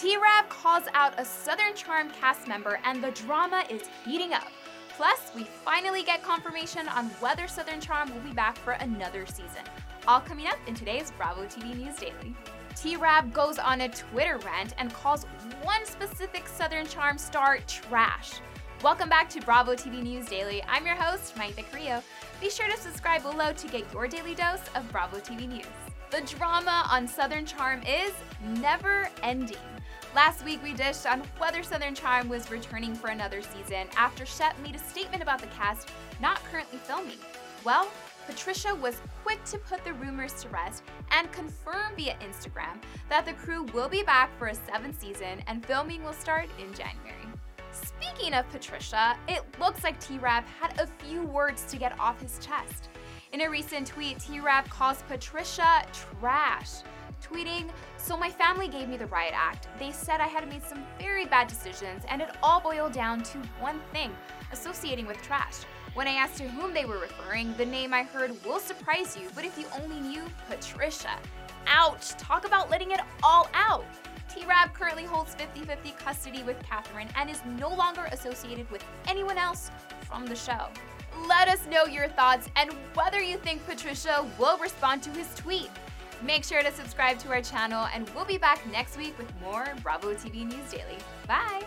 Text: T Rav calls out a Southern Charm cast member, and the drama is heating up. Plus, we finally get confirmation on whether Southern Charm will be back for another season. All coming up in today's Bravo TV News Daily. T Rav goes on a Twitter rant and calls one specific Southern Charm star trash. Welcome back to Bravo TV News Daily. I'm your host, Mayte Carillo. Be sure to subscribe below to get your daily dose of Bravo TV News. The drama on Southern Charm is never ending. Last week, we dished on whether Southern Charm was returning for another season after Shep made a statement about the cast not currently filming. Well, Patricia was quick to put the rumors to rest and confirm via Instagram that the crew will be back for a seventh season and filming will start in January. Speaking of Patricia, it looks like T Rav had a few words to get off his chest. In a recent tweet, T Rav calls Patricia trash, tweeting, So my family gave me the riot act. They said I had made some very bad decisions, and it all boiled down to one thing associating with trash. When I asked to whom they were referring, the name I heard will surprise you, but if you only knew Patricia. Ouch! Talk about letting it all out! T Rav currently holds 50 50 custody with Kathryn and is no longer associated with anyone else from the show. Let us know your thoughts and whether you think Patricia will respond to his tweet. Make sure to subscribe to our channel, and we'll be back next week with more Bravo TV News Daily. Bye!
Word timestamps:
T 0.00 0.16
Rav 0.16 0.48
calls 0.48 0.84
out 0.94 1.18
a 1.18 1.24
Southern 1.24 1.74
Charm 1.74 2.08
cast 2.10 2.46
member, 2.46 2.78
and 2.84 3.02
the 3.02 3.10
drama 3.10 3.64
is 3.68 3.82
heating 4.04 4.32
up. 4.32 4.46
Plus, 4.96 5.32
we 5.34 5.42
finally 5.42 6.04
get 6.04 6.22
confirmation 6.22 6.86
on 6.86 7.06
whether 7.18 7.48
Southern 7.48 7.80
Charm 7.80 8.14
will 8.14 8.20
be 8.20 8.30
back 8.30 8.56
for 8.58 8.74
another 8.74 9.26
season. 9.26 9.64
All 10.06 10.20
coming 10.20 10.46
up 10.46 10.58
in 10.68 10.74
today's 10.76 11.10
Bravo 11.18 11.46
TV 11.46 11.76
News 11.76 11.96
Daily. 11.96 12.32
T 12.76 12.94
Rav 12.94 13.32
goes 13.32 13.58
on 13.58 13.80
a 13.80 13.88
Twitter 13.88 14.38
rant 14.46 14.72
and 14.78 14.94
calls 14.94 15.24
one 15.62 15.84
specific 15.84 16.46
Southern 16.46 16.86
Charm 16.86 17.18
star 17.18 17.58
trash. 17.66 18.34
Welcome 18.84 19.08
back 19.08 19.28
to 19.30 19.40
Bravo 19.40 19.74
TV 19.74 20.00
News 20.00 20.26
Daily. 20.26 20.62
I'm 20.68 20.86
your 20.86 20.94
host, 20.94 21.34
Mayte 21.34 21.68
Carillo. 21.72 22.04
Be 22.40 22.50
sure 22.50 22.68
to 22.68 22.76
subscribe 22.76 23.22
below 23.22 23.52
to 23.52 23.66
get 23.66 23.92
your 23.92 24.06
daily 24.06 24.36
dose 24.36 24.62
of 24.76 24.88
Bravo 24.92 25.18
TV 25.18 25.48
News. 25.48 25.66
The 26.12 26.20
drama 26.20 26.88
on 26.88 27.08
Southern 27.08 27.44
Charm 27.44 27.82
is 27.82 28.12
never 28.60 29.10
ending. 29.24 29.56
Last 30.14 30.44
week, 30.44 30.62
we 30.62 30.72
dished 30.72 31.06
on 31.06 31.22
whether 31.38 31.62
Southern 31.62 31.94
Charm 31.94 32.28
was 32.28 32.50
returning 32.50 32.94
for 32.94 33.08
another 33.08 33.42
season 33.42 33.86
after 33.96 34.24
Shep 34.24 34.58
made 34.62 34.74
a 34.74 34.78
statement 34.78 35.22
about 35.22 35.40
the 35.40 35.46
cast 35.48 35.90
not 36.20 36.42
currently 36.44 36.78
filming. 36.78 37.18
Well, 37.62 37.88
Patricia 38.26 38.74
was 38.74 39.00
quick 39.22 39.42
to 39.44 39.58
put 39.58 39.84
the 39.84 39.92
rumors 39.92 40.32
to 40.42 40.48
rest 40.48 40.82
and 41.10 41.30
confirm 41.30 41.94
via 41.96 42.16
Instagram 42.16 42.80
that 43.08 43.26
the 43.26 43.34
crew 43.34 43.64
will 43.74 43.88
be 43.88 44.02
back 44.02 44.36
for 44.38 44.48
a 44.48 44.54
seventh 44.54 45.00
season 45.00 45.42
and 45.46 45.64
filming 45.64 46.02
will 46.02 46.12
start 46.12 46.48
in 46.58 46.72
January. 46.74 47.14
Speaking 47.72 48.34
of 48.34 48.48
Patricia, 48.50 49.16
it 49.28 49.42
looks 49.60 49.84
like 49.84 50.00
T 50.00 50.18
Rav 50.18 50.44
had 50.60 50.78
a 50.80 50.86
few 51.04 51.22
words 51.22 51.64
to 51.70 51.76
get 51.76 51.98
off 52.00 52.20
his 52.20 52.38
chest. 52.38 52.88
In 53.30 53.42
a 53.42 53.50
recent 53.50 53.86
tweet, 53.86 54.18
T 54.20 54.40
Rav 54.40 54.64
calls 54.70 55.02
Patricia 55.02 55.84
trash, 55.92 56.80
tweeting, 57.22 57.68
So 57.98 58.16
my 58.16 58.30
family 58.30 58.68
gave 58.68 58.88
me 58.88 58.96
the 58.96 59.06
riot 59.06 59.34
act. 59.36 59.68
They 59.78 59.92
said 59.92 60.22
I 60.22 60.26
had 60.26 60.48
made 60.48 60.62
some 60.62 60.82
very 60.98 61.26
bad 61.26 61.46
decisions, 61.46 62.04
and 62.08 62.22
it 62.22 62.30
all 62.42 62.58
boiled 62.58 62.92
down 62.92 63.22
to 63.24 63.38
one 63.60 63.80
thing 63.92 64.16
associating 64.50 65.06
with 65.06 65.20
trash. 65.20 65.56
When 65.92 66.08
I 66.08 66.12
asked 66.12 66.38
to 66.38 66.48
whom 66.48 66.72
they 66.72 66.86
were 66.86 66.98
referring, 66.98 67.52
the 67.58 67.66
name 67.66 67.92
I 67.92 68.04
heard 68.04 68.32
will 68.46 68.60
surprise 68.60 69.14
you, 69.14 69.28
but 69.34 69.44
if 69.44 69.58
you 69.58 69.66
only 69.82 70.00
knew 70.00 70.22
Patricia. 70.48 71.18
Ouch! 71.66 72.12
Talk 72.12 72.46
about 72.46 72.70
letting 72.70 72.92
it 72.92 73.00
all 73.22 73.50
out! 73.52 73.84
T 74.34 74.46
Rav 74.46 74.72
currently 74.72 75.04
holds 75.04 75.34
50 75.34 75.66
50 75.66 75.90
custody 75.98 76.42
with 76.44 76.56
Kathryn 76.62 77.10
and 77.14 77.28
is 77.28 77.42
no 77.58 77.68
longer 77.68 78.08
associated 78.10 78.70
with 78.70 78.82
anyone 79.06 79.36
else 79.36 79.70
from 80.00 80.24
the 80.24 80.36
show. 80.36 80.68
Let 81.26 81.48
us 81.48 81.66
know 81.66 81.86
your 81.86 82.08
thoughts 82.08 82.48
and 82.56 82.70
whether 82.94 83.20
you 83.20 83.38
think 83.38 83.66
Patricia 83.66 84.26
will 84.38 84.58
respond 84.58 85.02
to 85.04 85.10
his 85.10 85.34
tweet. 85.34 85.70
Make 86.22 86.44
sure 86.44 86.62
to 86.62 86.72
subscribe 86.72 87.18
to 87.20 87.28
our 87.28 87.40
channel, 87.40 87.86
and 87.94 88.10
we'll 88.14 88.24
be 88.24 88.38
back 88.38 88.60
next 88.70 88.98
week 88.98 89.16
with 89.18 89.32
more 89.40 89.68
Bravo 89.82 90.14
TV 90.14 90.44
News 90.44 90.70
Daily. 90.70 90.98
Bye! 91.26 91.62